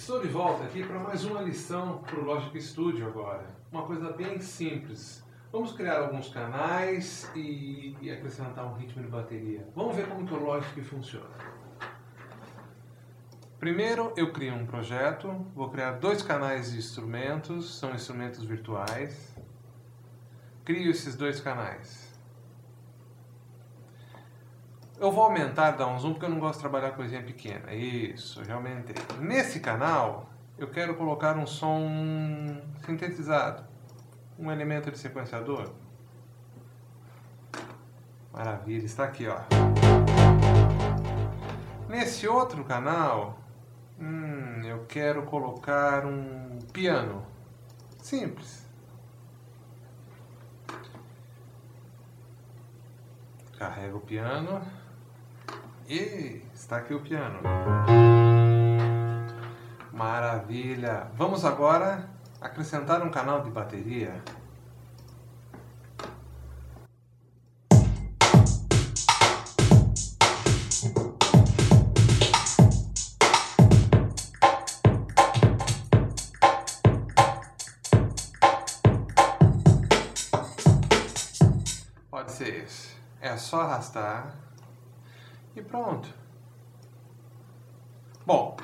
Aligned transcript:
Estou 0.00 0.18
de 0.18 0.28
volta 0.28 0.64
aqui 0.64 0.82
para 0.82 0.98
mais 0.98 1.26
uma 1.26 1.42
lição 1.42 1.98
para 1.98 2.18
o 2.18 2.24
Logic 2.24 2.58
Studio 2.58 3.06
agora. 3.06 3.46
Uma 3.70 3.82
coisa 3.82 4.10
bem 4.10 4.40
simples. 4.40 5.22
Vamos 5.52 5.72
criar 5.72 6.00
alguns 6.00 6.30
canais 6.30 7.30
e, 7.36 7.94
e 8.00 8.10
acrescentar 8.10 8.64
um 8.64 8.72
ritmo 8.72 9.02
de 9.02 9.08
bateria. 9.10 9.68
Vamos 9.76 9.94
ver 9.94 10.08
como 10.08 10.26
que 10.26 10.32
o 10.32 10.42
Logic 10.42 10.80
funciona. 10.80 11.28
Primeiro 13.58 14.14
eu 14.16 14.32
crio 14.32 14.54
um 14.54 14.64
projeto, 14.64 15.28
vou 15.54 15.68
criar 15.68 15.92
dois 15.98 16.22
canais 16.22 16.72
de 16.72 16.78
instrumentos, 16.78 17.78
são 17.78 17.94
instrumentos 17.94 18.42
virtuais. 18.42 19.36
Crio 20.64 20.90
esses 20.90 21.14
dois 21.14 21.40
canais. 21.40 22.09
Eu 25.00 25.10
vou 25.10 25.24
aumentar, 25.24 25.70
dar 25.70 25.86
um 25.86 25.98
zoom, 25.98 26.12
porque 26.12 26.26
eu 26.26 26.28
não 26.28 26.38
gosto 26.38 26.56
de 26.56 26.60
trabalhar 26.60 26.90
coisinha 26.90 27.22
pequena. 27.22 27.72
Isso, 27.72 28.44
já 28.44 28.56
aumentei. 28.56 28.94
Nesse 29.18 29.58
canal, 29.58 30.28
eu 30.58 30.68
quero 30.68 30.94
colocar 30.94 31.38
um 31.38 31.46
som 31.46 31.88
sintetizado. 32.84 33.64
Um 34.38 34.52
elemento 34.52 34.90
de 34.90 34.98
sequenciador. 34.98 35.70
Maravilha, 38.30 38.84
está 38.84 39.04
aqui, 39.04 39.26
ó. 39.26 39.38
Nesse 41.88 42.28
outro 42.28 42.62
canal, 42.62 43.38
hum, 43.98 44.60
eu 44.62 44.84
quero 44.84 45.22
colocar 45.22 46.04
um 46.04 46.58
piano. 46.74 47.24
Simples. 48.02 48.66
Carrego 53.56 53.96
o 53.96 54.00
piano. 54.02 54.60
E 55.92 56.40
está 56.54 56.76
aqui 56.76 56.94
o 56.94 57.00
piano. 57.00 57.40
Maravilha! 59.92 61.08
Vamos 61.16 61.44
agora 61.44 62.08
acrescentar 62.40 63.02
um 63.02 63.10
canal 63.10 63.42
de 63.42 63.50
bateria. 63.50 64.22
Pode 82.08 82.30
ser 82.30 82.62
esse. 82.62 82.90
É 83.20 83.36
só 83.36 83.62
arrastar 83.62 84.49
e 85.54 85.62
pronto. 85.62 86.08
Bom, 88.24 88.56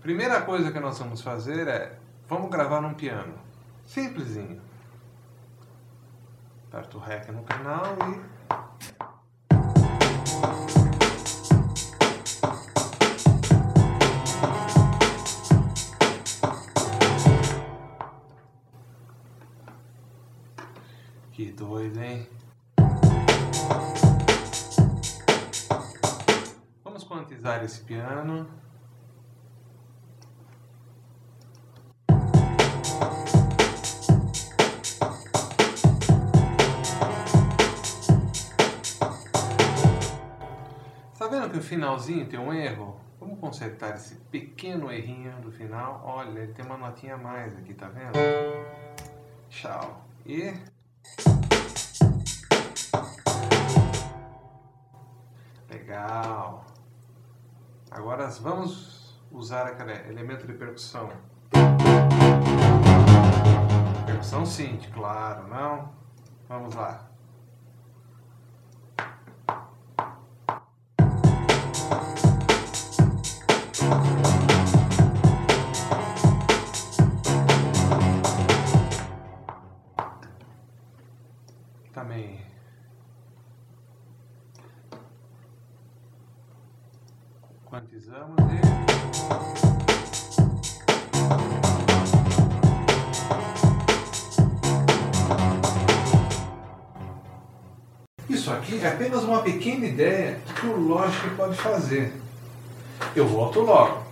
primeira 0.00 0.42
coisa 0.42 0.70
que 0.70 0.78
nós 0.78 0.98
vamos 0.98 1.22
fazer 1.22 1.66
é, 1.66 1.98
vamos 2.28 2.50
gravar 2.50 2.80
num 2.80 2.94
piano. 2.94 3.34
Simplesinho. 3.84 4.60
Aperto 6.68 6.98
o 6.98 7.00
REC 7.00 7.32
no 7.32 7.42
canal 7.42 7.96
e... 8.08 8.38
Que 21.32 21.52
doido, 21.52 22.00
hein? 22.00 22.28
Quantizar 27.18 27.64
esse 27.64 27.80
piano. 27.80 28.48
Está 41.12 41.26
vendo 41.26 41.50
que 41.50 41.58
o 41.58 41.62
finalzinho 41.62 42.26
tem 42.28 42.38
um 42.38 42.52
erro? 42.52 43.00
Vamos 43.18 43.40
consertar 43.40 43.96
esse 43.96 44.14
pequeno 44.30 44.92
errinho 44.92 45.32
do 45.40 45.50
final. 45.50 46.00
Olha, 46.04 46.38
ele 46.38 46.52
tem 46.52 46.64
uma 46.64 46.76
notinha 46.76 47.14
a 47.14 47.18
mais 47.18 47.56
aqui, 47.56 47.74
tá 47.74 47.88
vendo? 47.88 48.12
Tchau. 49.48 50.04
E... 50.24 50.54
Agora 58.28 58.42
vamos 58.42 59.18
usar 59.32 59.66
aquele 59.66 60.06
elemento 60.10 60.46
de 60.46 60.52
percussão. 60.52 61.08
Percussão 64.04 64.44
sim, 64.44 64.78
claro, 64.92 65.48
não? 65.48 65.94
Vamos 66.46 66.74
lá. 66.74 67.08
Também 81.94 82.44
quantizamos 87.68 88.36
e... 98.26 98.32
Isso 98.32 98.50
aqui 98.50 98.80
é 98.80 98.88
apenas 98.88 99.24
uma 99.24 99.42
pequena 99.42 99.86
ideia 99.86 100.40
do 100.46 100.54
que 100.54 100.66
o 100.66 100.76
Logic 100.76 101.28
pode 101.36 101.56
fazer. 101.56 102.14
Eu 103.14 103.26
volto 103.26 103.60
logo. 103.60 104.07